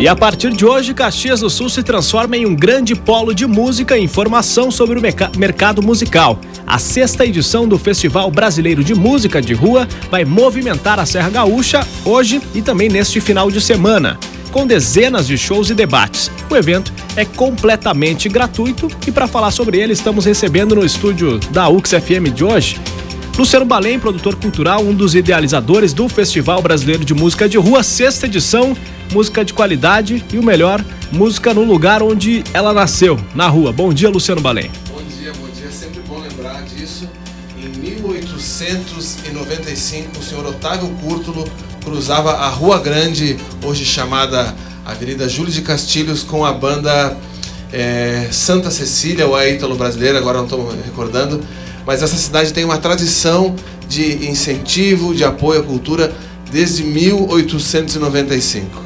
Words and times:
E 0.00 0.08
a 0.08 0.16
partir 0.16 0.50
de 0.54 0.64
hoje, 0.64 0.94
Caxias 0.94 1.40
do 1.40 1.50
Sul 1.50 1.68
se 1.68 1.82
transforma 1.82 2.34
em 2.34 2.46
um 2.46 2.54
grande 2.54 2.94
polo 2.94 3.34
de 3.34 3.46
música 3.46 3.98
e 3.98 4.02
informação 4.02 4.70
sobre 4.70 4.98
o 4.98 5.02
mercado 5.36 5.82
musical. 5.82 6.40
A 6.66 6.78
sexta 6.78 7.26
edição 7.26 7.68
do 7.68 7.78
Festival 7.78 8.30
Brasileiro 8.30 8.82
de 8.82 8.94
Música 8.94 9.42
de 9.42 9.52
Rua 9.52 9.86
vai 10.10 10.24
movimentar 10.24 10.98
a 10.98 11.04
Serra 11.04 11.28
Gaúcha 11.28 11.86
hoje 12.02 12.40
e 12.54 12.62
também 12.62 12.88
neste 12.88 13.20
final 13.20 13.50
de 13.50 13.60
semana, 13.60 14.18
com 14.50 14.66
dezenas 14.66 15.26
de 15.26 15.36
shows 15.36 15.68
e 15.68 15.74
debates. 15.74 16.30
O 16.48 16.56
evento 16.56 16.90
é 17.14 17.26
completamente 17.26 18.26
gratuito 18.26 18.88
e 19.06 19.12
para 19.12 19.28
falar 19.28 19.50
sobre 19.50 19.78
ele 19.78 19.92
estamos 19.92 20.24
recebendo 20.24 20.74
no 20.74 20.82
estúdio 20.82 21.38
da 21.50 21.68
UX 21.68 21.90
FM 21.90 22.32
de 22.34 22.42
hoje 22.42 22.80
Luciano 23.38 23.64
Balém, 23.64 23.98
produtor 23.98 24.36
cultural, 24.36 24.82
um 24.82 24.94
dos 24.94 25.14
idealizadores 25.14 25.94
do 25.94 26.06
Festival 26.08 26.60
Brasileiro 26.60 27.04
de 27.04 27.14
Música 27.14 27.48
de 27.48 27.56
Rua, 27.56 27.82
sexta 27.82 28.26
edição, 28.26 28.76
música 29.12 29.42
de 29.44 29.54
qualidade 29.54 30.22
e 30.32 30.38
o 30.38 30.42
melhor, 30.42 30.84
música 31.10 31.54
no 31.54 31.64
lugar 31.64 32.02
onde 32.02 32.44
ela 32.52 32.74
nasceu, 32.74 33.18
na 33.34 33.48
rua. 33.48 33.72
Bom 33.72 33.90
dia, 33.92 34.10
Luciano 34.10 34.42
Balém. 34.42 34.70
Bom 34.88 35.02
dia, 35.02 35.32
bom 35.40 35.48
dia. 35.48 35.68
É 35.68 35.70
sempre 35.70 36.00
bom 36.06 36.20
lembrar 36.20 36.62
disso. 36.64 37.08
Em 37.56 37.68
1895, 37.78 40.18
o 40.18 40.22
senhor 40.22 40.44
Otávio 40.46 40.88
Cúrtulo 41.00 41.48
cruzava 41.82 42.32
a 42.32 42.48
Rua 42.48 42.78
Grande, 42.78 43.38
hoje 43.64 43.86
chamada 43.86 44.54
Avenida 44.84 45.26
Júlio 45.28 45.52
de 45.52 45.62
Castilhos, 45.62 46.22
com 46.22 46.44
a 46.44 46.52
banda 46.52 47.16
é, 47.72 48.28
Santa 48.30 48.70
Cecília, 48.70 49.26
ou 49.26 49.34
a 49.34 49.48
Ítalo 49.48 49.76
Brasileira, 49.76 50.18
agora 50.18 50.36
não 50.38 50.44
estou 50.44 50.74
recordando 50.84 51.42
mas 51.90 52.04
essa 52.04 52.16
cidade 52.16 52.52
tem 52.52 52.64
uma 52.64 52.78
tradição 52.78 53.56
de 53.88 54.28
incentivo, 54.28 55.12
de 55.12 55.24
apoio 55.24 55.58
à 55.58 55.62
cultura 55.64 56.14
desde 56.48 56.84
1895. 56.84 58.84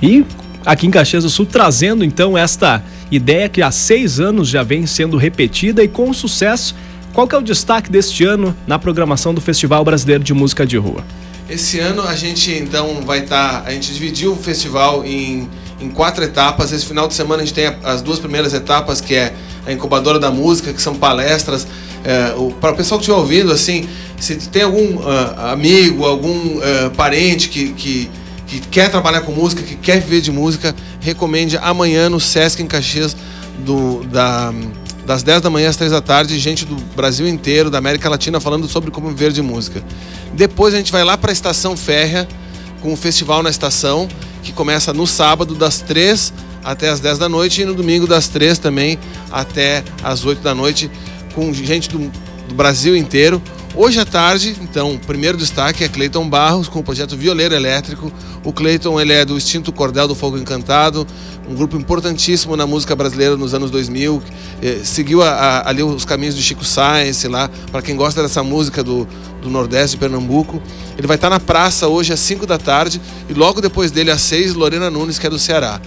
E 0.00 0.24
aqui 0.64 0.86
em 0.86 0.90
Caxias 0.92 1.24
do 1.24 1.30
Sul 1.30 1.46
trazendo 1.46 2.04
então 2.04 2.38
esta 2.38 2.80
ideia 3.10 3.48
que 3.48 3.60
há 3.60 3.72
seis 3.72 4.20
anos 4.20 4.46
já 4.46 4.62
vem 4.62 4.86
sendo 4.86 5.16
repetida 5.16 5.82
e 5.82 5.88
com 5.88 6.12
sucesso. 6.12 6.76
Qual 7.12 7.26
que 7.26 7.34
é 7.34 7.38
o 7.38 7.42
destaque 7.42 7.90
deste 7.90 8.22
ano 8.22 8.56
na 8.68 8.78
programação 8.78 9.34
do 9.34 9.40
Festival 9.40 9.84
Brasileiro 9.84 10.22
de 10.22 10.32
Música 10.32 10.64
de 10.64 10.76
Rua? 10.76 11.02
Esse 11.50 11.80
ano 11.80 12.02
a 12.02 12.14
gente 12.14 12.52
então 12.52 13.02
vai 13.04 13.24
estar, 13.24 13.62
tá, 13.62 13.68
a 13.68 13.72
gente 13.72 13.92
dividiu 13.92 14.34
o 14.34 14.36
festival 14.36 15.04
em, 15.04 15.48
em 15.80 15.90
quatro 15.90 16.22
etapas. 16.22 16.70
Esse 16.70 16.86
final 16.86 17.08
de 17.08 17.14
semana 17.14 17.42
a 17.42 17.44
gente 17.44 17.54
tem 17.54 17.66
as 17.82 18.00
duas 18.00 18.20
primeiras 18.20 18.54
etapas 18.54 19.00
que 19.00 19.16
é 19.16 19.34
a 19.66 19.72
incubadora 19.72 20.20
da 20.20 20.30
música, 20.30 20.72
que 20.72 20.80
são 20.80 20.94
palestras 20.94 21.66
é, 22.08 22.32
para 22.58 22.72
o 22.72 22.74
pessoal 22.74 22.98
que 22.98 23.02
estiver 23.02 23.18
ouvindo, 23.18 23.52
assim, 23.52 23.86
se 24.18 24.36
tem 24.48 24.62
algum 24.62 24.96
uh, 24.96 25.40
amigo, 25.52 26.06
algum 26.06 26.56
uh, 26.56 26.90
parente 26.96 27.50
que, 27.50 27.68
que, 27.74 28.10
que, 28.46 28.60
quer 28.60 28.90
trabalhar 28.90 29.20
com 29.20 29.32
música, 29.32 29.62
que 29.62 29.76
quer 29.76 30.00
viver 30.00 30.22
de 30.22 30.32
música, 30.32 30.74
recomende 31.02 31.58
amanhã 31.58 32.08
no 32.08 32.18
Sesc 32.18 32.62
em 32.62 32.66
Caxias, 32.66 33.14
do, 33.58 34.04
da, 34.04 34.54
das 35.04 35.22
10 35.22 35.42
da 35.42 35.50
manhã 35.50 35.68
às 35.68 35.76
3 35.76 35.92
da 35.92 36.00
tarde, 36.00 36.38
gente 36.38 36.64
do 36.64 36.76
Brasil 36.96 37.28
inteiro, 37.28 37.68
da 37.68 37.76
América 37.76 38.08
Latina, 38.08 38.40
falando 38.40 38.66
sobre 38.68 38.90
como 38.90 39.10
viver 39.10 39.30
de 39.30 39.42
música. 39.42 39.84
Depois 40.32 40.72
a 40.72 40.78
gente 40.78 40.90
vai 40.90 41.04
lá 41.04 41.18
para 41.18 41.30
a 41.30 41.34
Estação 41.34 41.76
Férrea, 41.76 42.26
com 42.80 42.90
o 42.90 42.96
festival 42.96 43.42
na 43.42 43.50
estação, 43.50 44.08
que 44.42 44.50
começa 44.50 44.94
no 44.94 45.06
sábado, 45.06 45.54
das 45.54 45.82
3 45.82 46.32
até 46.64 46.88
as 46.88 47.00
10 47.00 47.18
da 47.18 47.28
noite, 47.28 47.60
e 47.60 47.64
no 47.66 47.74
domingo, 47.74 48.06
das 48.06 48.28
3 48.28 48.58
também 48.58 48.98
até 49.30 49.84
as 50.02 50.24
8 50.24 50.40
da 50.40 50.54
noite 50.54 50.90
com 51.38 51.52
gente 51.52 51.88
do, 51.88 52.10
do 52.48 52.54
Brasil 52.56 52.96
inteiro. 52.96 53.40
Hoje 53.76 54.00
à 54.00 54.04
tarde, 54.04 54.56
então, 54.60 54.94
o 54.94 54.98
primeiro 54.98 55.38
destaque 55.38 55.84
é 55.84 55.88
Cleiton 55.88 56.28
Barros 56.28 56.66
com 56.66 56.80
o 56.80 56.82
projeto 56.82 57.16
Violeiro 57.16 57.54
Elétrico. 57.54 58.10
O 58.42 58.52
Cleiton 58.52 59.00
ele 59.00 59.12
é 59.12 59.24
do 59.24 59.38
extinto 59.38 59.70
Cordel 59.70 60.08
do 60.08 60.16
Fogo 60.16 60.36
Encantado, 60.36 61.06
um 61.48 61.54
grupo 61.54 61.76
importantíssimo 61.76 62.56
na 62.56 62.66
música 62.66 62.96
brasileira 62.96 63.36
nos 63.36 63.54
anos 63.54 63.70
2000. 63.70 64.20
Eh, 64.60 64.80
seguiu 64.82 65.22
a, 65.22 65.30
a, 65.30 65.68
ali 65.68 65.80
os 65.80 66.04
caminhos 66.04 66.34
de 66.34 66.42
Chico 66.42 66.64
Science 66.64 67.28
lá, 67.28 67.48
para 67.70 67.82
quem 67.82 67.94
gosta 67.94 68.20
dessa 68.20 68.42
música 68.42 68.82
do, 68.82 69.06
do 69.40 69.48
Nordeste 69.48 69.92
de 69.92 70.00
Pernambuco. 70.00 70.60
Ele 70.96 71.06
vai 71.06 71.14
estar 71.14 71.30
na 71.30 71.38
praça 71.38 71.86
hoje 71.86 72.12
às 72.12 72.18
5 72.18 72.46
da 72.46 72.58
tarde 72.58 73.00
e 73.28 73.32
logo 73.32 73.60
depois 73.60 73.92
dele 73.92 74.10
às 74.10 74.22
6, 74.22 74.54
Lorena 74.54 74.90
Nunes, 74.90 75.20
que 75.20 75.26
é 75.28 75.30
do 75.30 75.38
Ceará. 75.38 75.80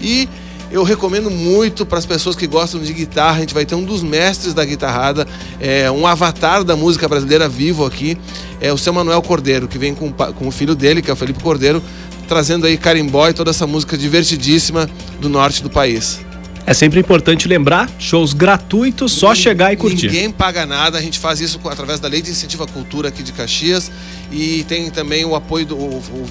E 0.00 0.28
eu 0.70 0.82
recomendo 0.82 1.30
muito 1.30 1.86
para 1.86 1.98
as 1.98 2.06
pessoas 2.06 2.34
que 2.34 2.46
gostam 2.46 2.80
de 2.80 2.92
guitarra. 2.92 3.36
A 3.36 3.40
gente 3.40 3.54
vai 3.54 3.64
ter 3.64 3.74
um 3.74 3.84
dos 3.84 4.02
mestres 4.02 4.52
da 4.52 4.64
guitarrada, 4.64 5.26
é, 5.60 5.90
um 5.90 6.06
avatar 6.06 6.64
da 6.64 6.76
música 6.76 7.08
brasileira 7.08 7.48
vivo 7.48 7.84
aqui, 7.84 8.18
é 8.60 8.72
o 8.72 8.78
seu 8.78 8.92
Manuel 8.92 9.22
Cordeiro, 9.22 9.68
que 9.68 9.78
vem 9.78 9.94
com, 9.94 10.12
com 10.12 10.48
o 10.48 10.50
filho 10.50 10.74
dele, 10.74 11.02
que 11.02 11.10
é 11.10 11.12
o 11.12 11.16
Felipe 11.16 11.42
Cordeiro, 11.42 11.82
trazendo 12.28 12.66
aí 12.66 12.76
carimbó 12.76 13.28
e 13.28 13.32
toda 13.32 13.50
essa 13.50 13.66
música 13.66 13.96
divertidíssima 13.96 14.88
do 15.20 15.28
norte 15.28 15.62
do 15.62 15.70
país. 15.70 16.20
É 16.66 16.74
sempre 16.74 16.98
importante 16.98 17.46
lembrar, 17.46 17.88
shows 17.96 18.32
gratuitos, 18.32 19.12
só 19.12 19.36
chegar 19.36 19.72
e 19.72 19.76
curtir. 19.76 20.08
Ninguém 20.08 20.32
paga 20.32 20.66
nada, 20.66 20.98
a 20.98 21.00
gente 21.00 21.16
faz 21.20 21.40
isso 21.40 21.60
através 21.66 22.00
da 22.00 22.08
Lei 22.08 22.20
de 22.20 22.32
Incentivo 22.32 22.64
à 22.64 22.66
Cultura 22.66 23.08
aqui 23.08 23.22
de 23.22 23.30
Caxias 23.30 23.88
e 24.32 24.64
tem 24.64 24.90
também 24.90 25.24
o 25.24 25.36
apoio 25.36 25.64
do. 25.64 25.76
O, 25.76 25.98
o, 25.98 26.26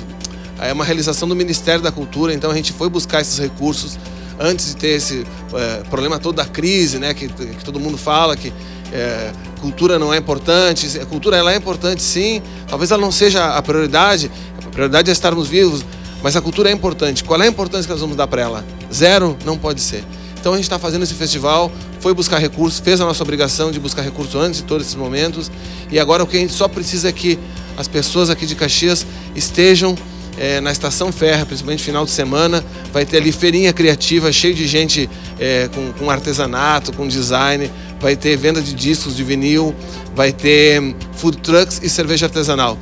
é 0.59 0.73
uma 0.73 0.83
realização 0.83 1.27
do 1.27 1.35
Ministério 1.35 1.81
da 1.81 1.91
Cultura, 1.91 2.33
então 2.33 2.51
a 2.51 2.55
gente 2.55 2.73
foi 2.73 2.89
buscar 2.89 3.21
esses 3.21 3.39
recursos 3.39 3.97
antes 4.39 4.67
de 4.67 4.77
ter 4.77 4.89
esse 4.89 5.25
é, 5.53 5.83
problema 5.89 6.19
todo 6.19 6.35
da 6.35 6.45
crise, 6.45 6.99
né, 6.99 7.13
que, 7.13 7.27
que 7.27 7.63
todo 7.63 7.79
mundo 7.79 7.97
fala 7.97 8.35
que 8.35 8.53
é, 8.91 9.31
cultura 9.59 9.97
não 9.97 10.13
é 10.13 10.17
importante, 10.17 10.99
a 10.99 11.05
cultura 11.05 11.37
ela 11.37 11.53
é 11.53 11.57
importante 11.57 12.01
sim, 12.01 12.41
talvez 12.67 12.91
ela 12.91 13.01
não 13.01 13.11
seja 13.11 13.55
a 13.55 13.61
prioridade, 13.61 14.31
a 14.63 14.69
prioridade 14.69 15.09
é 15.09 15.13
estarmos 15.13 15.47
vivos, 15.47 15.83
mas 16.21 16.35
a 16.35 16.41
cultura 16.41 16.69
é 16.69 16.73
importante. 16.73 17.23
Qual 17.23 17.39
é 17.41 17.45
a 17.45 17.47
importância 17.47 17.85
que 17.85 17.91
nós 17.91 18.01
vamos 18.01 18.15
dar 18.15 18.27
para 18.27 18.41
ela? 18.41 18.65
Zero 18.93 19.37
não 19.45 19.57
pode 19.57 19.81
ser. 19.81 20.03
Então 20.39 20.53
a 20.53 20.55
gente 20.55 20.65
está 20.65 20.77
fazendo 20.77 21.03
esse 21.03 21.15
festival, 21.15 21.71
foi 21.99 22.13
buscar 22.13 22.37
recursos, 22.37 22.79
fez 22.79 23.01
a 23.01 23.05
nossa 23.05 23.23
obrigação 23.23 23.71
de 23.71 23.79
buscar 23.79 24.03
recursos 24.03 24.35
antes 24.35 24.59
de 24.59 24.65
todos 24.65 24.85
esses 24.85 24.95
momentos, 24.95 25.51
e 25.91 25.99
agora 25.99 26.23
o 26.23 26.27
que 26.27 26.37
a 26.37 26.39
gente 26.39 26.53
só 26.53 26.67
precisa 26.67 27.09
é 27.09 27.11
que 27.11 27.39
as 27.75 27.87
pessoas 27.87 28.29
aqui 28.29 28.45
de 28.45 28.53
Caxias 28.53 29.05
estejam 29.35 29.95
é, 30.37 30.59
na 30.59 30.71
Estação 30.71 31.11
Ferra, 31.11 31.45
principalmente 31.45 31.83
final 31.83 32.05
de 32.05 32.11
semana, 32.11 32.63
vai 32.91 33.05
ter 33.05 33.17
ali 33.17 33.31
feirinha 33.31 33.71
criativa, 33.71 34.31
cheio 34.31 34.53
de 34.53 34.67
gente 34.67 35.09
é, 35.39 35.69
com, 35.73 35.93
com, 35.93 36.09
artesanato, 36.09 36.91
com 36.93 37.07
design, 37.07 37.71
vai 37.99 38.15
ter 38.15 38.35
venda 38.37 38.61
de 38.61 38.73
discos 38.73 39.15
de 39.15 39.23
vinil, 39.23 39.73
vai 40.13 40.31
ter 40.31 40.95
food 41.13 41.37
trucks 41.37 41.79
e 41.83 41.89
cerveja 41.89 42.25
artesanal. 42.25 42.77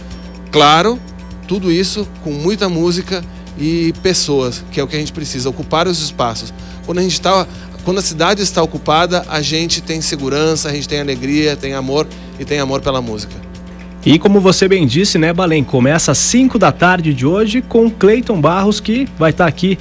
Claro, 0.51 0.99
tudo 1.47 1.71
isso 1.71 2.07
com 2.23 2.31
muita 2.31 2.69
música 2.69 3.23
e 3.57 3.93
pessoas, 4.01 4.63
que 4.71 4.79
é 4.79 4.83
o 4.83 4.87
que 4.87 4.95
a 4.95 4.99
gente 4.99 5.13
precisa, 5.13 5.49
ocupar 5.49 5.87
os 5.87 6.01
espaços. 6.01 6.53
Quando 6.85 6.99
a 6.99 7.01
gente 7.01 7.13
está 7.13 7.47
quando 7.83 7.97
a 7.97 8.01
cidade 8.01 8.41
está 8.41 8.63
ocupada, 8.63 9.25
a 9.27 9.41
gente 9.41 9.81
tem 9.81 9.99
segurança, 9.99 10.69
a 10.69 10.73
gente 10.73 10.87
tem 10.87 11.01
alegria, 11.01 11.57
tem 11.57 11.73
amor 11.73 12.07
e 12.39 12.45
tem 12.45 12.59
amor 12.59 12.79
pela 12.79 13.01
música. 13.01 13.35
E 14.05 14.19
como 14.19 14.41
você 14.41 14.67
bem 14.67 14.85
disse, 14.85 15.17
né, 15.17 15.31
Balém, 15.31 15.63
começa 15.63 16.11
às 16.11 16.17
5 16.17 16.59
da 16.59 16.73
tarde 16.73 17.13
de 17.13 17.25
hoje 17.25 17.61
com 17.61 17.89
Cleiton 17.89 18.41
Barros, 18.41 18.81
que 18.81 19.07
vai 19.17 19.31
estar 19.31 19.47
aqui. 19.47 19.79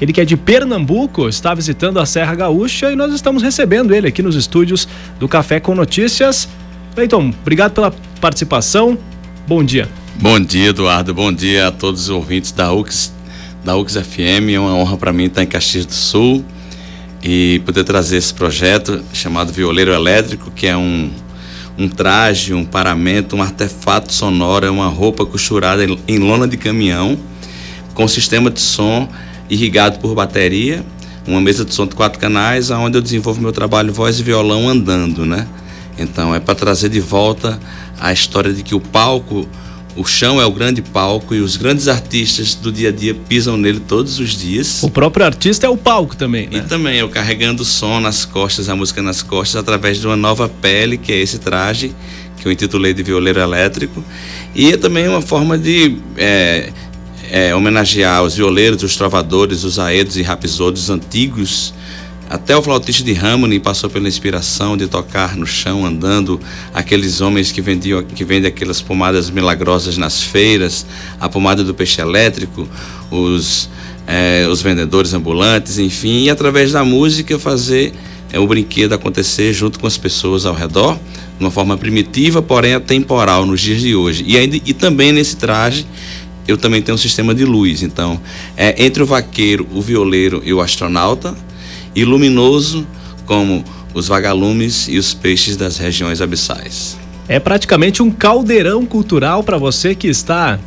Ele 0.00 0.10
que 0.10 0.22
é 0.22 0.24
de 0.24 0.38
Pernambuco, 0.38 1.28
está 1.28 1.54
visitando 1.54 2.00
a 2.00 2.06
Serra 2.06 2.34
Gaúcha 2.34 2.90
e 2.90 2.96
nós 2.96 3.12
estamos 3.12 3.42
recebendo 3.42 3.94
ele 3.94 4.08
aqui 4.08 4.22
nos 4.22 4.36
estúdios 4.36 4.88
do 5.20 5.28
Café 5.28 5.60
com 5.60 5.74
Notícias. 5.74 6.48
Cleiton, 6.94 7.30
obrigado 7.42 7.72
pela 7.72 7.94
participação. 8.22 8.96
Bom 9.46 9.62
dia. 9.62 9.86
Bom 10.14 10.40
dia, 10.40 10.70
Eduardo. 10.70 11.12
Bom 11.12 11.30
dia 11.30 11.68
a 11.68 11.70
todos 11.70 12.04
os 12.04 12.08
ouvintes 12.08 12.52
da 12.52 12.72
UX, 12.72 13.12
da 13.62 13.76
UX 13.76 13.96
FM. 13.96 14.48
É 14.54 14.58
uma 14.58 14.74
honra 14.74 14.96
para 14.96 15.12
mim 15.12 15.24
estar 15.24 15.42
em 15.42 15.46
Caxias 15.46 15.84
do 15.84 15.92
Sul 15.92 16.42
e 17.22 17.60
poder 17.66 17.84
trazer 17.84 18.16
esse 18.16 18.32
projeto 18.32 19.02
chamado 19.12 19.52
Violeiro 19.52 19.92
Elétrico, 19.92 20.50
que 20.50 20.66
é 20.66 20.76
um 20.76 21.10
um 21.82 21.88
traje, 21.88 22.54
um 22.54 22.64
paramento, 22.64 23.34
um 23.34 23.42
artefato 23.42 24.12
sonoro, 24.12 24.64
é 24.64 24.70
uma 24.70 24.86
roupa 24.86 25.26
costurada 25.26 25.84
em 26.06 26.18
lona 26.18 26.46
de 26.46 26.56
caminhão, 26.56 27.18
com 27.94 28.06
sistema 28.06 28.50
de 28.50 28.60
som 28.60 29.08
irrigado 29.50 29.98
por 29.98 30.14
bateria, 30.14 30.84
uma 31.26 31.40
mesa 31.40 31.64
de 31.64 31.74
som 31.74 31.86
de 31.86 31.94
quatro 31.94 32.18
canais, 32.18 32.70
onde 32.70 32.96
eu 32.96 33.02
desenvolvo 33.02 33.40
meu 33.40 33.52
trabalho 33.52 33.92
voz 33.92 34.18
e 34.20 34.22
violão 34.22 34.68
andando, 34.68 35.26
né? 35.26 35.46
Então 35.98 36.34
é 36.34 36.40
para 36.40 36.54
trazer 36.54 36.88
de 36.88 37.00
volta 37.00 37.60
a 38.00 38.12
história 38.12 38.52
de 38.52 38.62
que 38.62 38.74
o 38.74 38.80
palco 38.80 39.46
o 39.94 40.04
chão 40.04 40.40
é 40.40 40.46
o 40.46 40.50
grande 40.50 40.80
palco 40.80 41.34
e 41.34 41.40
os 41.40 41.56
grandes 41.56 41.86
artistas 41.88 42.54
do 42.54 42.72
dia 42.72 42.88
a 42.88 42.92
dia 42.92 43.14
pisam 43.14 43.56
nele 43.56 43.80
todos 43.80 44.18
os 44.18 44.30
dias. 44.30 44.82
O 44.82 44.90
próprio 44.90 45.26
artista 45.26 45.66
é 45.66 45.68
o 45.68 45.76
palco 45.76 46.16
também, 46.16 46.48
né? 46.48 46.58
E 46.58 46.60
também 46.62 46.98
eu 46.98 47.08
carregando 47.08 47.62
o 47.62 47.66
som 47.66 48.00
nas 48.00 48.24
costas, 48.24 48.68
a 48.68 48.76
música 48.76 49.02
nas 49.02 49.22
costas, 49.22 49.56
através 49.56 50.00
de 50.00 50.06
uma 50.06 50.16
nova 50.16 50.48
pele, 50.48 50.96
que 50.96 51.12
é 51.12 51.18
esse 51.18 51.38
traje, 51.38 51.94
que 52.38 52.48
eu 52.48 52.52
intitulei 52.52 52.94
de 52.94 53.02
Violeiro 53.02 53.40
Elétrico. 53.40 54.02
E 54.54 54.72
é 54.72 54.76
também 54.76 55.06
uma 55.08 55.20
forma 55.20 55.58
de 55.58 55.98
é, 56.16 56.70
é, 57.30 57.54
homenagear 57.54 58.22
os 58.22 58.34
violeiros, 58.34 58.82
os 58.82 58.96
trovadores, 58.96 59.62
os 59.62 59.78
aedos 59.78 60.16
e 60.16 60.22
rapisodos 60.22 60.88
antigos 60.88 61.74
até 62.32 62.56
o 62.56 62.62
flautista 62.62 63.04
de 63.04 63.14
Harmony 63.14 63.60
passou 63.60 63.90
pela 63.90 64.08
inspiração 64.08 64.74
de 64.74 64.86
tocar 64.86 65.36
no 65.36 65.46
chão 65.46 65.84
andando, 65.84 66.40
aqueles 66.72 67.20
homens 67.20 67.52
que 67.52 67.60
vendiam 67.60 68.02
que 68.02 68.24
vendem 68.24 68.48
aquelas 68.48 68.80
pomadas 68.80 69.28
milagrosas 69.28 69.98
nas 69.98 70.22
feiras, 70.22 70.86
a 71.20 71.28
pomada 71.28 71.62
do 71.62 71.74
peixe 71.74 72.00
elétrico, 72.00 72.66
os 73.10 73.68
é, 74.06 74.48
os 74.50 74.62
vendedores 74.62 75.12
ambulantes, 75.12 75.78
enfim, 75.78 76.22
e 76.22 76.30
através 76.30 76.72
da 76.72 76.82
música 76.82 77.38
fazer 77.38 77.92
é, 78.32 78.38
o 78.38 78.46
brinquedo 78.46 78.94
acontecer 78.94 79.52
junto 79.52 79.78
com 79.78 79.86
as 79.86 79.98
pessoas 79.98 80.46
ao 80.46 80.54
redor, 80.54 80.94
de 81.38 81.44
uma 81.44 81.50
forma 81.50 81.76
primitiva, 81.76 82.40
porém 82.40 82.72
atemporal 82.72 83.44
nos 83.44 83.60
dias 83.60 83.82
de 83.82 83.94
hoje. 83.94 84.24
E, 84.26 84.38
ainda, 84.38 84.56
e 84.56 84.72
também 84.72 85.12
nesse 85.12 85.36
traje 85.36 85.86
eu 86.48 86.56
também 86.56 86.80
tenho 86.80 86.94
um 86.94 86.98
sistema 86.98 87.34
de 87.34 87.44
luz. 87.44 87.82
Então, 87.82 88.18
é 88.56 88.82
entre 88.82 89.02
o 89.02 89.06
vaqueiro, 89.06 89.68
o 89.70 89.82
violeiro 89.82 90.40
e 90.44 90.52
o 90.54 90.62
astronauta, 90.62 91.36
e 91.94 92.04
luminoso 92.04 92.86
como 93.26 93.64
os 93.94 94.08
vagalumes 94.08 94.88
e 94.88 94.98
os 94.98 95.14
peixes 95.14 95.56
das 95.56 95.76
regiões 95.76 96.20
abissais. 96.20 96.98
É 97.28 97.38
praticamente 97.38 98.02
um 98.02 98.10
caldeirão 98.10 98.84
cultural 98.84 99.42
para 99.42 99.56
você 99.56 99.94
que 99.94 100.08
está 100.08 100.58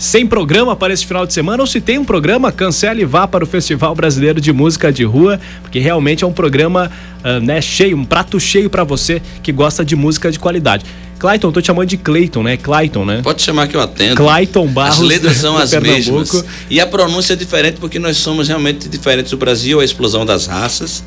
sem 0.00 0.26
programa 0.26 0.74
para 0.74 0.94
esse 0.94 1.04
final 1.04 1.26
de 1.26 1.32
semana, 1.34 1.62
ou 1.62 1.66
se 1.66 1.78
tem 1.78 1.98
um 1.98 2.04
programa, 2.06 2.50
cancele 2.50 3.02
e 3.02 3.04
vá 3.04 3.28
para 3.28 3.44
o 3.44 3.46
Festival 3.46 3.94
Brasileiro 3.94 4.40
de 4.40 4.50
Música 4.50 4.90
de 4.90 5.04
Rua, 5.04 5.38
porque 5.60 5.78
realmente 5.78 6.24
é 6.24 6.26
um 6.26 6.32
programa 6.32 6.90
uh, 7.22 7.38
né, 7.44 7.60
cheio, 7.60 7.98
um 7.98 8.04
prato 8.04 8.40
cheio 8.40 8.70
para 8.70 8.82
você 8.82 9.20
que 9.42 9.52
gosta 9.52 9.84
de 9.84 9.94
música 9.94 10.32
de 10.32 10.38
qualidade. 10.38 10.86
Clayton, 11.20 11.52
tô 11.52 11.60
te 11.60 11.66
chamando 11.66 11.86
de 11.86 11.98
Clayton, 11.98 12.42
né? 12.42 12.56
Clayton, 12.56 13.04
né? 13.04 13.20
Pode 13.22 13.42
chamar 13.42 13.68
que 13.68 13.76
eu 13.76 13.80
atendo. 13.82 14.16
Clayton 14.16 14.66
Barros. 14.66 15.00
As 15.00 15.04
letras 15.04 15.36
são 15.36 15.54
as 15.54 15.70
mesmas. 15.74 16.42
E 16.70 16.80
a 16.80 16.86
pronúncia 16.86 17.34
é 17.34 17.36
diferente 17.36 17.76
porque 17.78 17.98
nós 17.98 18.16
somos 18.16 18.48
realmente 18.48 18.88
diferentes. 18.88 19.30
O 19.34 19.36
Brasil 19.36 19.80
é 19.80 19.82
a 19.82 19.84
explosão 19.84 20.24
das 20.24 20.46
raças. 20.46 21.04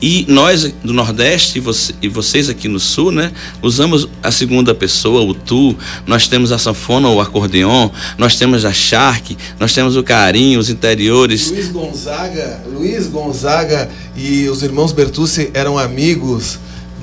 E 0.00 0.24
nós 0.28 0.72
do 0.84 0.92
Nordeste 0.92 1.58
e, 1.58 1.60
você, 1.60 1.92
e 2.00 2.08
vocês 2.08 2.48
aqui 2.48 2.68
no 2.68 2.78
Sul, 2.78 3.10
né? 3.10 3.32
Usamos 3.60 4.08
a 4.22 4.30
segunda 4.30 4.72
pessoa, 4.72 5.20
o 5.22 5.34
tu. 5.34 5.76
Nós 6.06 6.28
temos 6.28 6.52
a 6.52 6.58
sanfona, 6.58 7.08
o 7.08 7.20
acordeon. 7.20 7.90
Nós 8.16 8.36
temos 8.36 8.64
a 8.64 8.72
charque. 8.72 9.36
Nós 9.58 9.74
temos 9.74 9.96
o 9.96 10.02
carinho, 10.04 10.60
os 10.60 10.70
interiores. 10.70 11.50
Luiz 11.50 11.68
Gonzaga, 11.72 12.62
Luiz 12.72 13.08
Gonzaga 13.08 13.88
e 14.16 14.48
os 14.48 14.62
irmãos 14.62 14.92
Bertucci 14.92 15.50
eram 15.52 15.76
amigos 15.76 16.56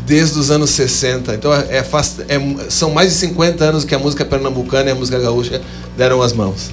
desde 0.06 0.40
os 0.40 0.52
anos 0.52 0.70
60. 0.72 1.34
Então 1.34 1.54
é, 1.54 1.78
é, 1.78 1.80
é, 1.80 2.70
são 2.70 2.92
mais 2.92 3.10
de 3.10 3.16
50 3.16 3.64
anos 3.64 3.86
que 3.86 3.96
a 3.96 4.00
música 4.00 4.26
pernambucana 4.26 4.90
e 4.90 4.92
a 4.92 4.96
música 4.96 5.20
gaúcha 5.20 5.62
deram 5.98 6.22
as 6.22 6.34
mãos. 6.34 6.72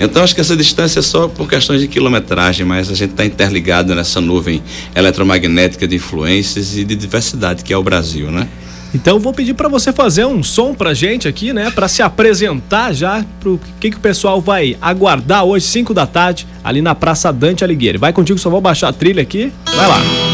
Então 0.00 0.22
acho 0.22 0.34
que 0.34 0.40
essa 0.40 0.56
distância 0.56 0.98
é 0.98 1.02
só 1.02 1.28
por 1.28 1.48
questões 1.48 1.80
de 1.80 1.86
quilometragem, 1.86 2.66
mas 2.66 2.90
a 2.90 2.94
gente 2.94 3.10
está 3.10 3.24
interligado 3.24 3.94
nessa 3.94 4.20
nuvem 4.20 4.62
eletromagnética 4.94 5.86
de 5.86 5.96
influências 5.96 6.76
e 6.76 6.84
de 6.84 6.96
diversidade 6.96 7.62
que 7.62 7.72
é 7.72 7.76
o 7.76 7.82
Brasil, 7.82 8.30
né? 8.30 8.48
Então 8.94 9.18
vou 9.18 9.32
pedir 9.32 9.54
para 9.54 9.68
você 9.68 9.90
fazer 9.92 10.26
um 10.26 10.42
som 10.42 10.74
pra 10.74 10.92
gente 10.92 11.26
aqui, 11.26 11.52
né, 11.52 11.70
para 11.70 11.88
se 11.88 12.02
apresentar 12.02 12.92
já 12.92 13.24
pro 13.40 13.58
que 13.80 13.90
que 13.90 13.96
o 13.96 14.00
pessoal 14.00 14.40
vai 14.40 14.76
aguardar 14.82 15.44
hoje 15.44 15.66
5 15.66 15.94
da 15.94 16.06
tarde 16.06 16.46
ali 16.62 16.82
na 16.82 16.94
Praça 16.94 17.32
Dante 17.32 17.64
Alighieri. 17.64 17.96
Vai 17.96 18.12
contigo, 18.12 18.38
só 18.38 18.50
vou 18.50 18.60
baixar 18.60 18.88
a 18.88 18.92
trilha 18.92 19.22
aqui. 19.22 19.50
Vai 19.74 19.88
lá. 19.88 20.31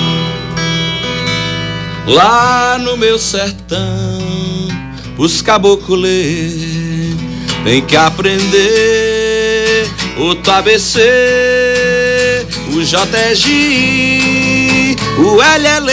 Lá 2.08 2.78
no 2.78 2.96
meu 2.96 3.18
sertão, 3.18 3.78
os 5.18 5.42
caboclos 5.42 6.08
tem 7.62 7.82
que 7.84 7.94
aprender 7.98 9.86
o 10.16 10.30
ABC, 10.50 11.00
o 12.72 12.80
JG, 12.82 13.46
o 15.18 15.36
LL, 15.42 15.92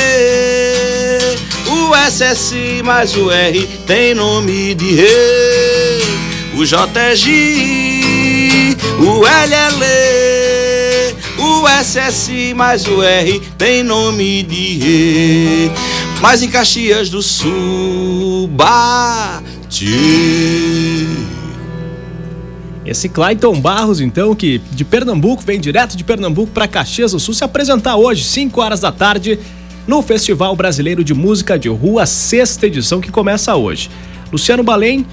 o 1.67 1.91
SSI, 2.09 2.81
mas 2.81 3.13
o 3.18 3.29
R 3.29 3.68
tem 3.85 4.15
nome 4.15 4.73
de 4.73 4.95
rei, 4.95 6.01
o 6.53 6.63
JG, 6.63 7.97
o 9.00 9.25
LL 9.25 9.85
o 11.38 11.68
SSI 11.68 12.53
mais 12.53 12.85
o 12.88 13.01
R 13.03 13.41
tem 13.57 13.83
nome 13.83 14.44
de 14.44 14.77
rei 14.77 15.71
mas 16.21 16.41
em 16.41 16.50
Caxias 16.50 17.09
do 17.09 17.21
Sul 17.21 18.47
bate. 18.47 19.45
Esse 22.85 23.09
Clayton 23.09 23.59
Barros, 23.59 24.00
então, 24.00 24.35
que 24.35 24.59
de 24.71 24.85
Pernambuco, 24.85 25.44
vem 25.44 25.59
direto 25.59 25.97
de 25.97 26.03
Pernambuco 26.03 26.51
para 26.51 26.67
Caxias 26.67 27.13
do 27.13 27.19
Sul, 27.19 27.33
se 27.33 27.44
apresentar 27.44 27.95
hoje, 27.95 28.23
5 28.23 28.62
horas 28.62 28.79
da 28.79 28.91
tarde, 28.91 29.39
no 29.88 30.01
Festival 30.01 30.56
Brasileiro 30.56 31.03
de 31.03 31.13
Música 31.13 31.57
de 31.57 31.69
Rua, 31.69 32.06
sexta 32.06 32.68
edição 32.68 33.01
que 33.01 33.11
começa 33.11 33.56
hoje. 33.56 33.89
Luciano 34.31 34.63
Balém, 34.63 35.06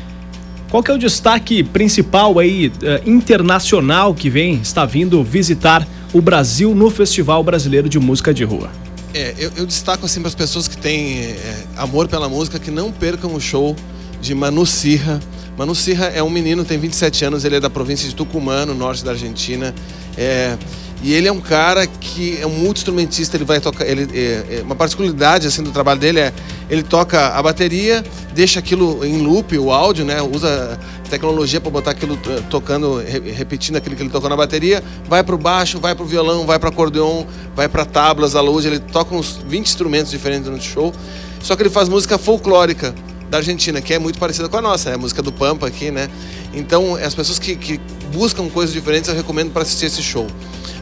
qual 0.70 0.82
que 0.82 0.90
é 0.90 0.94
o 0.94 0.98
destaque 0.98 1.62
principal 1.62 2.38
aí 2.38 2.68
uh, 2.68 3.08
internacional 3.08 4.14
que 4.14 4.30
vem, 4.30 4.54
está 4.54 4.84
vindo 4.84 5.22
visitar 5.22 5.86
o 6.12 6.20
Brasil 6.20 6.74
no 6.74 6.90
Festival 6.90 7.42
Brasileiro 7.42 7.88
de 7.88 7.98
Música 7.98 8.32
de 8.32 8.44
Rua? 8.44 8.70
É, 9.14 9.34
eu, 9.38 9.52
eu 9.56 9.66
destaco 9.66 10.06
assim 10.06 10.20
para 10.20 10.28
as 10.28 10.34
pessoas 10.34 10.66
que 10.66 10.76
têm 10.76 11.20
é, 11.20 11.64
amor 11.76 12.08
pela 12.08 12.28
música 12.28 12.58
que 12.58 12.70
não 12.70 12.90
percam 12.90 13.34
o 13.34 13.40
show 13.40 13.76
de 14.20 14.34
Manu 14.34 14.64
Sirra. 14.64 15.20
Manu 15.56 15.74
Sirra 15.74 16.06
é 16.06 16.22
um 16.22 16.30
menino, 16.30 16.64
tem 16.64 16.78
27 16.78 17.26
anos, 17.26 17.44
ele 17.44 17.56
é 17.56 17.60
da 17.60 17.68
província 17.68 18.08
de 18.08 18.14
Tucumã, 18.14 18.64
no 18.64 18.74
norte 18.74 19.04
da 19.04 19.10
Argentina. 19.10 19.74
É, 20.16 20.56
e 21.02 21.12
ele 21.12 21.26
é 21.26 21.32
um 21.32 21.40
cara 21.40 21.84
que 21.86 22.38
é 22.40 22.46
um 22.46 22.50
multi-instrumentista, 22.50 23.36
ele 23.36 23.44
vai 23.44 23.60
tocar. 23.60 23.84
Ele, 23.84 24.08
é, 24.16 24.58
é, 24.58 24.62
uma 24.62 24.76
particularidade 24.76 25.48
assim, 25.48 25.62
do 25.62 25.72
trabalho 25.72 25.98
dele 25.98 26.20
é 26.20 26.32
ele 26.70 26.82
toca 26.82 27.28
a 27.28 27.42
bateria, 27.42 28.04
deixa 28.32 28.60
aquilo 28.60 29.04
em 29.04 29.18
loop, 29.18 29.58
o 29.58 29.72
áudio, 29.72 30.04
né? 30.04 30.22
Usa 30.22 30.78
tecnologia 31.10 31.60
para 31.60 31.70
botar 31.70 31.90
aquilo 31.90 32.18
eh, 32.26 32.42
tocando, 32.48 33.02
repetindo 33.34 33.76
aquilo 33.76 33.94
que 33.94 34.02
ele 34.02 34.08
tocou 34.08 34.30
na 34.30 34.36
bateria, 34.36 34.82
vai 35.06 35.22
para 35.22 35.34
o 35.34 35.38
baixo, 35.38 35.78
vai 35.78 35.94
para 35.94 36.04
o 36.04 36.06
violão, 36.06 36.46
vai 36.46 36.58
para 36.58 36.70
acordeon, 36.70 37.26
vai 37.54 37.68
para 37.68 37.84
tablas, 37.84 38.32
luz, 38.32 38.64
ele 38.64 38.78
toca 38.78 39.14
uns 39.14 39.38
20 39.46 39.66
instrumentos 39.66 40.10
diferentes 40.10 40.48
no 40.48 40.58
show. 40.58 40.94
Só 41.42 41.54
que 41.54 41.62
ele 41.62 41.70
faz 41.70 41.88
música 41.88 42.16
folclórica 42.16 42.94
da 43.32 43.38
Argentina, 43.38 43.80
que 43.80 43.94
é 43.94 43.98
muito 43.98 44.18
parecida 44.18 44.46
com 44.46 44.58
a 44.58 44.60
nossa, 44.60 44.90
é 44.90 44.94
a 44.94 44.98
música 44.98 45.22
do 45.22 45.32
Pampa 45.32 45.66
aqui, 45.66 45.90
né? 45.90 46.06
Então, 46.52 46.96
as 46.96 47.14
pessoas 47.14 47.38
que, 47.38 47.56
que 47.56 47.80
buscam 48.12 48.46
coisas 48.50 48.74
diferentes, 48.74 49.08
eu 49.08 49.16
recomendo 49.16 49.50
para 49.50 49.62
assistir 49.62 49.86
esse 49.86 50.02
show. 50.02 50.26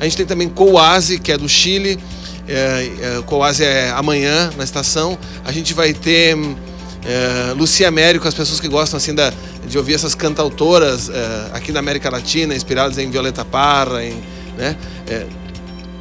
A 0.01 0.05
gente 0.05 0.17
tem 0.17 0.27
também 0.27 0.49
Coase, 0.49 1.21
que 1.21 1.31
é 1.31 1.39
do 1.39 1.49
Chile. 1.49 1.97
É, 2.49 2.91
é, 3.19 3.23
Coase 3.23 3.63
é 3.63 3.91
amanhã 3.91 4.51
na 4.57 4.65
estação. 4.65 5.17
A 5.45 5.53
gente 5.53 5.73
vai 5.73 5.93
ter 5.93 6.37
é, 7.05 7.53
Lucia 7.57 7.87
Américo, 7.87 8.27
as 8.27 8.35
pessoas 8.35 8.59
que 8.59 8.67
gostam 8.67 8.97
assim 8.97 9.15
da, 9.15 9.33
de 9.65 9.79
ouvir 9.79 9.95
essas 9.95 10.17
cantautoras 10.17 11.09
é, 11.09 11.51
aqui 11.53 11.71
na 11.71 11.79
América 11.79 12.11
Latina, 12.11 12.53
inspiradas 12.53 12.99
em 12.99 13.09
Violeta 13.09 13.45
Parra, 13.45 14.05
em, 14.05 14.21
né? 14.59 14.77
É, 15.09 15.25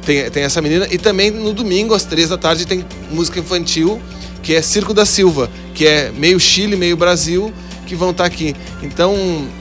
tem, 0.04 0.28
tem 0.30 0.42
essa 0.42 0.60
menina. 0.60 0.88
E 0.90 0.98
também 0.98 1.30
no 1.30 1.52
domingo, 1.52 1.94
às 1.94 2.04
três 2.04 2.28
da 2.28 2.36
tarde, 2.36 2.66
tem 2.66 2.84
música 3.08 3.38
infantil, 3.38 4.02
que 4.50 4.56
é 4.56 4.62
Circo 4.62 4.92
da 4.92 5.06
Silva, 5.06 5.48
que 5.72 5.86
é 5.86 6.10
meio 6.10 6.40
Chile, 6.40 6.74
meio 6.74 6.96
Brasil, 6.96 7.52
que 7.86 7.94
vão 7.94 8.10
estar 8.10 8.24
aqui. 8.24 8.52
Então, 8.82 9.14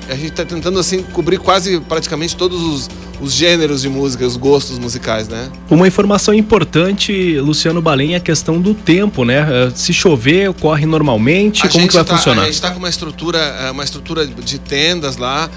a 0.09 0.15
gente 0.15 0.31
está 0.31 0.43
tentando 0.43 0.79
assim 0.79 1.03
cobrir 1.03 1.37
quase 1.37 1.79
praticamente 1.81 2.35
todos 2.35 2.59
os, 2.59 2.89
os 3.21 3.31
gêneros 3.31 3.83
de 3.83 3.87
música, 3.87 4.25
os 4.25 4.35
gostos 4.35 4.79
musicais, 4.79 5.27
né? 5.27 5.47
Uma 5.69 5.87
informação 5.87 6.33
importante, 6.33 7.39
Luciano 7.39 7.83
Balém, 7.83 8.15
é 8.15 8.17
a 8.17 8.19
questão 8.19 8.59
do 8.59 8.73
tempo, 8.73 9.23
né? 9.23 9.47
Eh, 9.47 9.71
se 9.75 9.93
chover, 9.93 10.49
ocorre 10.49 10.87
normalmente, 10.87 11.67
a 11.67 11.69
como 11.69 11.87
que 11.87 11.93
vai 11.93 12.03
tá, 12.03 12.17
funcionar? 12.17 12.41
A 12.41 12.45
gente 12.45 12.55
está 12.55 12.71
com 12.71 12.79
uma 12.79 12.89
estrutura, 12.89 13.37
eh, 13.37 13.69
uma 13.69 13.83
estrutura 13.83 14.25
de 14.25 14.57
tendas 14.57 15.17
lá, 15.17 15.51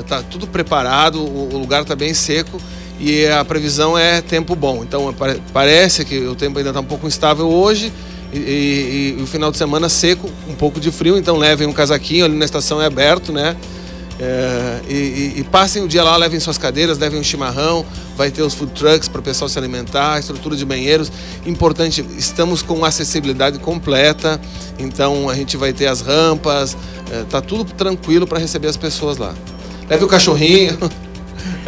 está 0.00 0.18
eh, 0.18 0.24
tudo 0.28 0.48
preparado, 0.48 1.20
o 1.22 1.56
lugar 1.56 1.82
está 1.82 1.94
bem 1.94 2.12
seco 2.12 2.60
e 2.98 3.24
a 3.26 3.44
previsão 3.44 3.96
é 3.96 4.20
tempo 4.20 4.56
bom. 4.56 4.82
Então 4.82 5.14
parece 5.52 6.04
que 6.04 6.18
o 6.26 6.34
tempo 6.34 6.58
ainda 6.58 6.70
está 6.70 6.80
um 6.80 6.84
pouco 6.84 7.06
instável 7.06 7.48
hoje. 7.48 7.92
E, 8.34 8.38
e, 8.38 9.16
e, 9.18 9.22
o 9.22 9.26
final 9.26 9.52
de 9.52 9.56
semana 9.56 9.88
seco, 9.88 10.28
um 10.48 10.54
pouco 10.54 10.80
de 10.80 10.90
frio, 10.90 11.16
então 11.16 11.36
levem 11.36 11.68
um 11.68 11.72
casaquinho 11.72 12.24
ali 12.24 12.36
na 12.36 12.44
estação 12.44 12.82
é 12.82 12.86
aberto, 12.86 13.32
né? 13.32 13.56
É, 14.18 14.80
e, 14.88 15.34
e, 15.36 15.44
passem 15.44 15.82
o 15.82 15.88
dia 15.88 16.02
lá, 16.02 16.16
levem 16.16 16.38
suas 16.40 16.58
cadeiras, 16.58 16.98
levem 16.98 17.18
um 17.18 17.22
chimarrão, 17.22 17.84
vai 18.16 18.30
ter 18.30 18.42
os 18.42 18.54
food 18.54 18.72
trucks 18.72 19.08
para 19.08 19.20
o 19.20 19.22
pessoal 19.22 19.48
se 19.48 19.58
alimentar, 19.58 20.18
estrutura 20.18 20.56
de 20.56 20.64
banheiros. 20.64 21.10
Importante, 21.46 22.04
estamos 22.16 22.62
com 22.62 22.84
acessibilidade 22.84 23.58
completa, 23.58 24.40
então 24.78 25.28
a 25.28 25.34
gente 25.34 25.56
vai 25.56 25.72
ter 25.72 25.86
as 25.86 26.00
rampas, 26.00 26.76
é, 27.10 27.24
tá 27.24 27.40
tudo 27.40 27.64
tranquilo 27.64 28.26
para 28.26 28.38
receber 28.38 28.68
as 28.68 28.76
pessoas 28.76 29.16
lá. 29.16 29.34
Leve 29.88 30.04
o 30.04 30.08
cachorrinho. 30.08 30.78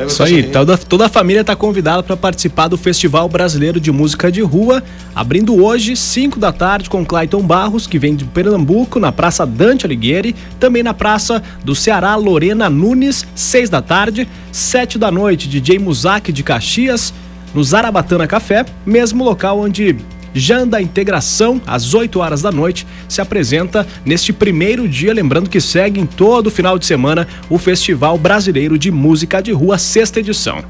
Isso 0.05 0.23
aí, 0.23 0.43
toda, 0.43 0.77
toda 0.77 1.07
a 1.07 1.09
família 1.09 1.41
está 1.41 1.57
convidada 1.57 2.03
para 2.03 2.17
participar 2.17 2.69
do 2.69 2.77
Festival 2.77 3.29
Brasileiro 3.29 3.81
de 3.81 3.91
Música 3.91 4.31
de 4.31 4.43
Rua, 4.43 4.83
abrindo 5.15 5.63
hoje, 5.63 5.97
5 5.97 6.39
da 6.39 6.53
tarde, 6.53 6.91
com 6.91 7.05
Clayton 7.05 7.41
Barros, 7.43 7.87
que 7.87 7.99
vem 7.99 8.15
de 8.15 8.25
Pernambuco, 8.25 9.01
na 9.01 9.11
Praça 9.11 9.47
Dante 9.47 9.87
Alighieri, 9.87 10.35
também 10.61 10.83
na 10.83 10.93
Praça 10.93 11.43
do 11.65 11.75
Ceará, 11.75 12.15
Lorena 12.17 12.69
Nunes, 12.69 13.27
6 13.35 13.71
da 13.71 13.81
tarde, 13.81 14.29
7 14.53 14.99
da 14.99 15.11
noite, 15.11 15.49
DJ 15.49 15.79
Muzak 15.79 16.31
de 16.31 16.43
Caxias, 16.43 17.15
no 17.55 17.65
Zarabatana 17.65 18.27
Café, 18.27 18.67
mesmo 18.85 19.25
local 19.25 19.61
onde 19.61 19.97
Janda 20.37 20.83
Integração, 20.83 21.61
às 21.67 21.95
8 21.95 22.21
horas 22.21 22.43
da 22.43 22.53
noite, 22.53 22.87
se 23.09 23.21
apresenta 23.21 23.87
neste 24.05 24.33
primeiro 24.33 24.87
dia, 24.87 25.15
lembrando 25.15 25.49
que 25.49 25.61
segue 25.61 25.99
em 25.99 26.07
todo 26.07 26.51
final 26.51 26.79
de 26.79 26.85
semana 26.85 27.27
o 27.49 27.57
Festival 27.59 28.19
Brasileiro 28.19 28.79
de 28.79 28.91
Música 28.91 29.41
de 29.41 29.53
Rua, 29.53 29.79
sexta 29.79 30.21
edição. 30.21 30.63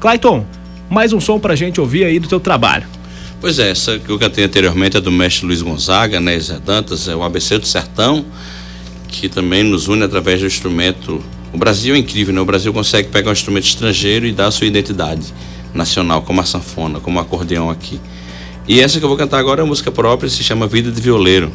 Clayton, 0.00 0.44
mais 0.90 1.12
um 1.12 1.20
som 1.20 1.38
pra 1.38 1.54
gente 1.54 1.80
ouvir 1.80 2.04
aí 2.04 2.18
do 2.18 2.26
teu 2.26 2.40
trabalho. 2.40 2.84
Pois 3.40 3.58
é, 3.58 3.70
essa 3.70 3.98
que 3.98 4.10
eu 4.10 4.18
cantei 4.18 4.44
anteriormente 4.44 4.96
é 4.96 5.00
do 5.00 5.10
mestre 5.10 5.46
Luiz 5.46 5.62
Gonzaga, 5.62 6.20
né, 6.20 6.38
Zé 6.38 6.58
Dantas, 6.58 7.08
é 7.08 7.14
o 7.14 7.22
ABC 7.22 7.58
do 7.58 7.66
Sertão, 7.66 8.24
que 9.08 9.28
também 9.28 9.62
nos 9.62 9.88
une 9.88 10.02
através 10.02 10.40
do 10.40 10.46
instrumento. 10.46 11.22
O 11.52 11.58
Brasil 11.58 11.94
é 11.94 11.98
incrível, 11.98 12.34
né? 12.34 12.40
O 12.40 12.44
Brasil 12.44 12.72
consegue 12.72 13.08
pegar 13.08 13.30
um 13.30 13.32
instrumento 13.32 13.64
estrangeiro 13.64 14.26
e 14.26 14.32
dar 14.32 14.46
a 14.46 14.50
sua 14.50 14.66
identidade 14.66 15.32
nacional, 15.74 16.22
como 16.22 16.40
a 16.40 16.44
sanfona, 16.44 16.98
como 16.98 17.18
o 17.18 17.20
acordeão 17.20 17.70
aqui. 17.70 18.00
E 18.66 18.80
essa 18.80 18.98
que 18.98 19.04
eu 19.04 19.08
vou 19.08 19.18
cantar 19.18 19.38
agora 19.38 19.60
é 19.60 19.64
uma 19.64 19.68
música 19.68 19.90
própria, 19.90 20.30
se 20.30 20.42
chama 20.44 20.66
Vida 20.66 20.90
de 20.90 21.00
Violeiro 21.00 21.52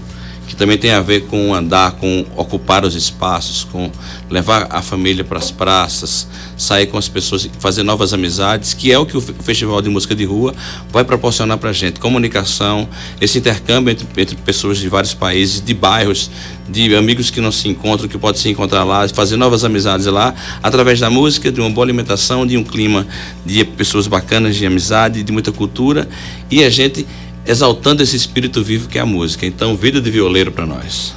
que 0.48 0.56
também 0.56 0.78
tem 0.78 0.92
a 0.92 1.02
ver 1.02 1.26
com 1.26 1.54
andar, 1.54 1.92
com 1.94 2.26
ocupar 2.36 2.86
os 2.86 2.96
espaços, 2.96 3.66
com 3.66 3.92
levar 4.30 4.68
a 4.70 4.82
família 4.82 5.24
para 5.24 5.38
as 5.38 5.52
praças, 5.52 6.28
sair 6.58 6.88
com 6.88 6.98
as 6.98 7.10
pessoas, 7.10 7.48
fazer 7.60 7.84
novas 7.84 8.14
amizades, 8.14 8.74
que 8.74 8.92
é 8.92 8.98
o 8.98 9.06
que 9.06 9.18
o 9.18 9.22
Festival 9.22 9.82
de 9.82 9.90
Música 9.90 10.16
de 10.16 10.24
Rua 10.24 10.56
vai 10.90 11.04
proporcionar 11.04 11.58
para 11.58 11.72
a 11.72 11.74
gente. 11.74 12.00
Comunicação, 12.00 12.88
esse 13.20 13.38
intercâmbio 13.38 13.92
entre, 13.92 14.08
entre 14.22 14.36
pessoas 14.38 14.78
de 14.78 14.88
vários 14.88 15.14
países, 15.14 15.62
de 15.62 15.74
bairros, 15.74 16.32
de 16.70 16.96
amigos 16.96 17.30
que 17.30 17.42
não 17.42 17.52
se 17.52 17.68
encontram, 17.68 18.08
que 18.08 18.18
podem 18.18 18.42
se 18.42 18.50
encontrar 18.50 18.84
lá, 18.84 19.08
fazer 19.10 19.36
novas 19.36 19.66
amizades 19.66 20.06
lá, 20.06 20.34
através 20.64 21.00
da 21.00 21.10
música, 21.10 21.52
de 21.52 21.60
uma 21.60 21.70
boa 21.70 21.86
alimentação, 21.86 22.48
de 22.48 22.58
um 22.58 22.64
clima 22.64 23.06
de 23.46 23.64
pessoas 23.66 24.08
bacanas, 24.08 24.56
de 24.56 24.66
amizade, 24.66 25.24
de 25.24 25.32
muita 25.32 25.52
cultura, 25.52 26.08
e 26.50 26.64
a 26.64 26.70
gente 26.70 27.06
exaltando 27.48 28.04
esse 28.04 28.16
espírito 28.16 28.64
vivo 28.64 28.90
que 28.90 28.98
é 28.98 29.02
a 29.02 29.06
música. 29.06 29.46
Então, 29.46 29.76
vida 29.76 30.02
de 30.02 30.12
violeiro 30.12 30.52
para 30.52 30.66
nós. 30.66 31.16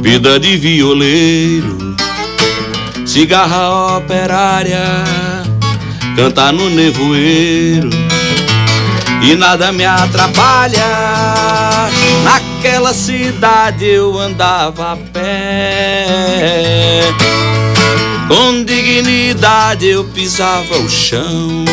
Vida 0.00 0.38
de 0.40 0.56
violeiro, 0.56 1.96
cigarra 3.06 3.96
operária, 3.96 4.82
cantar 6.16 6.52
no 6.52 6.68
nevoeiro 6.68 7.90
e 9.22 9.34
nada 9.34 9.72
me 9.72 9.84
atrapalha. 9.84 10.84
Naquela 12.22 12.92
cidade 12.92 13.86
eu 13.86 14.18
andava 14.18 14.92
a 14.92 14.96
pé, 14.96 16.06
com 18.28 18.62
dignidade 18.62 19.86
eu 19.86 20.04
pisava 20.04 20.76
o 20.78 20.88
chão. 20.88 21.64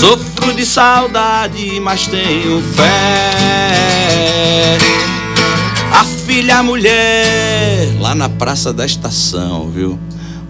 Sofro 0.00 0.54
de 0.54 0.64
saudade, 0.64 1.78
mas 1.78 2.06
tenho 2.06 2.62
fé. 2.74 4.78
A 5.92 6.02
filha, 6.24 6.60
a 6.60 6.62
mulher, 6.62 7.86
lá 8.00 8.14
na 8.14 8.26
Praça 8.26 8.72
da 8.72 8.86
Estação, 8.86 9.70
viu? 9.70 10.00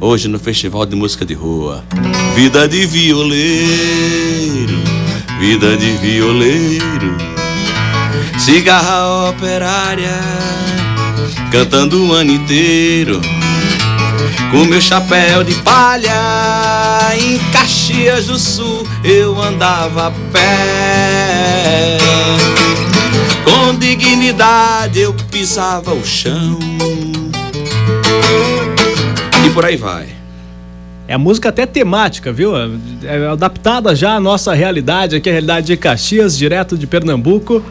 Hoje 0.01 0.29
no 0.29 0.39
Festival 0.39 0.87
de 0.87 0.95
Música 0.95 1.27
de 1.27 1.35
Rua. 1.35 1.83
Vida 2.37 2.69
de 2.69 2.87
violeiro, 2.87 4.79
vida 5.41 5.77
de 5.77 5.97
violeiro. 5.97 7.19
Cigarra 8.39 9.31
operária, 9.31 10.17
cantando 11.51 12.07
o 12.07 12.13
ano 12.13 12.31
inteiro 12.31 13.21
com 14.53 14.65
meu 14.65 14.81
chapéu 14.81 15.45
de 15.45 15.55
palha 15.57 16.80
em 17.17 17.39
Caxias 17.53 18.27
do 18.27 18.39
Sul 18.39 18.87
eu 19.05 19.41
andava 19.41 20.09
a 20.09 20.11
pé. 20.33 21.99
Com 23.45 23.75
dignidade 23.79 25.01
eu 25.01 25.15
pisava 25.31 25.93
o 25.93 26.05
chão. 26.05 26.59
E 29.45 29.51
por 29.51 29.65
aí 29.65 29.77
vai. 29.77 30.09
É 31.09 31.15
a 31.15 31.19
música 31.19 31.49
até 31.49 31.67
temática, 31.67 32.33
viu? 32.33 32.53
É 32.57 33.27
adaptada 33.33 33.97
já 33.97 34.15
à 34.15 34.21
nossa 34.21 34.55
realidade, 34.55 35.17
aqui 35.17 35.29
a 35.29 35.33
realidade 35.33 35.67
de 35.67 35.77
Caxias, 35.77 36.39
direto 36.39 36.79
de 36.79 36.87
Pernambuco. 36.87 37.65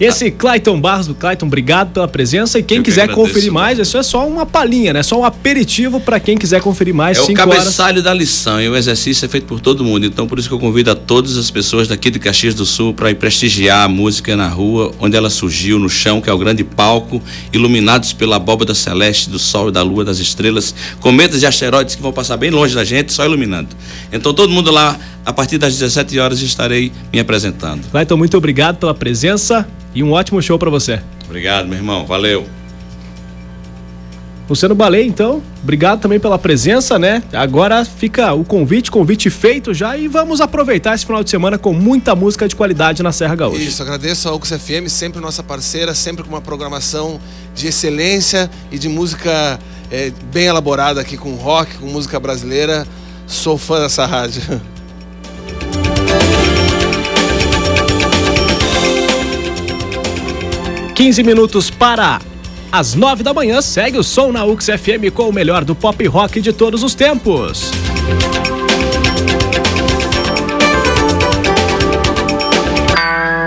Esse 0.00 0.30
Clayton 0.30 0.80
Barros 0.80 1.06
do 1.06 1.14
Clayton, 1.14 1.44
obrigado 1.44 1.92
pela 1.92 2.08
presença. 2.08 2.58
E 2.58 2.62
quem 2.62 2.78
Eu 2.78 2.82
quiser 2.82 3.08
conferir 3.08 3.52
mais, 3.52 3.78
isso 3.78 3.98
é 3.98 4.02
só 4.02 4.26
uma 4.26 4.46
palhinha, 4.46 4.94
né? 4.94 5.02
Só 5.02 5.20
um 5.20 5.24
aperitivo 5.26 6.00
para 6.00 6.18
quem 6.18 6.38
quiser 6.38 6.62
conferir 6.62 6.94
mais. 6.94 7.18
É 7.18 7.20
o 7.20 7.34
cabeçalho 7.34 7.98
horas. 7.98 8.04
da 8.04 8.14
lição 8.14 8.58
e 8.60 8.68
o 8.68 8.74
exercício 8.74 9.26
é 9.26 9.28
feito 9.28 9.44
por 9.44 9.60
todo 9.60 9.84
mundo. 9.84 10.06
Então, 10.06 10.26
por 10.26 10.38
isso 10.38 10.48
que 10.48 10.54
eu 10.54 10.58
convido 10.58 10.90
a 10.90 10.94
todas 10.94 11.36
as 11.36 11.50
pessoas 11.50 11.86
daqui 11.86 12.10
de 12.10 12.18
Caxias 12.18 12.54
do 12.54 12.64
Sul 12.64 12.94
para 12.94 13.10
ir 13.10 13.16
prestigiar 13.16 13.84
a 13.84 13.88
música 13.88 14.34
na 14.34 14.48
rua, 14.48 14.90
onde 14.98 15.16
ela 15.16 15.28
surgiu, 15.28 15.78
no 15.78 15.90
chão, 15.90 16.20
que 16.22 16.30
é 16.30 16.32
o 16.32 16.38
grande 16.38 16.64
palco, 16.64 17.22
iluminados 17.52 18.14
pela 18.14 18.36
abóbada 18.36 18.74
celeste 18.74 19.28
do 19.28 19.38
sol 19.38 19.68
e 19.68 19.72
da 19.72 19.82
lua, 19.82 20.02
das 20.02 20.18
estrelas, 20.18 20.74
cometas 21.00 21.42
e 21.42 21.46
asteroides 21.46 21.94
que 21.94 22.00
vão 22.00 22.12
passar 22.12 22.38
bem 22.38 22.50
longe 22.50 22.74
da 22.74 22.84
gente, 22.84 23.12
só 23.12 23.24
iluminando. 23.26 23.68
Então, 24.10 24.32
todo 24.32 24.50
mundo 24.50 24.70
lá, 24.70 24.98
a 25.24 25.32
partir 25.32 25.58
das 25.58 25.76
17 25.78 26.18
horas, 26.18 26.40
estarei 26.40 26.92
me 27.12 27.20
apresentando. 27.20 27.88
Clayton, 27.90 28.16
muito 28.16 28.36
obrigado 28.36 28.76
pela 28.76 28.94
presença. 28.94 29.66
E 29.94 30.02
um 30.02 30.12
ótimo 30.12 30.40
show 30.40 30.58
para 30.58 30.70
você. 30.70 31.00
Obrigado, 31.26 31.66
meu 31.66 31.78
irmão. 31.78 32.06
Valeu. 32.06 32.46
Luciano 34.48 34.74
Balei, 34.74 35.06
então, 35.06 35.40
obrigado 35.62 36.00
também 36.00 36.18
pela 36.18 36.36
presença, 36.36 36.98
né? 36.98 37.22
Agora 37.32 37.84
fica 37.84 38.32
o 38.32 38.44
convite, 38.44 38.90
convite 38.90 39.30
feito 39.30 39.72
já 39.72 39.96
e 39.96 40.08
vamos 40.08 40.40
aproveitar 40.40 40.92
esse 40.92 41.06
final 41.06 41.22
de 41.22 41.30
semana 41.30 41.56
com 41.56 41.72
muita 41.72 42.16
música 42.16 42.48
de 42.48 42.56
qualidade 42.56 43.00
na 43.00 43.12
Serra 43.12 43.36
Gaúcha. 43.36 43.62
Isso, 43.62 43.80
agradeço 43.80 44.28
ao 44.28 44.34
Ux 44.34 44.48
FM, 44.48 44.88
sempre 44.88 45.20
nossa 45.20 45.40
parceira, 45.40 45.94
sempre 45.94 46.24
com 46.24 46.30
uma 46.30 46.40
programação 46.40 47.20
de 47.54 47.68
excelência 47.68 48.50
e 48.72 48.78
de 48.78 48.88
música 48.88 49.56
é, 49.88 50.12
bem 50.32 50.46
elaborada 50.46 51.00
aqui 51.00 51.16
com 51.16 51.34
rock, 51.34 51.76
com 51.76 51.86
música 51.86 52.18
brasileira. 52.18 52.84
Sou 53.28 53.56
fã 53.56 53.78
dessa 53.78 54.04
rádio. 54.04 54.42
15 61.00 61.22
minutos 61.22 61.70
para 61.70 62.20
as 62.70 62.94
9 62.94 63.22
da 63.22 63.32
manhã. 63.32 63.62
Segue 63.62 63.96
o 63.96 64.04
som 64.04 64.30
na 64.30 64.44
UX 64.44 64.66
FM 64.66 65.10
com 65.14 65.30
o 65.30 65.32
melhor 65.32 65.64
do 65.64 65.74
pop 65.74 66.06
rock 66.06 66.42
de 66.42 66.52
todos 66.52 66.82
os 66.82 66.94
tempos. 66.94 67.70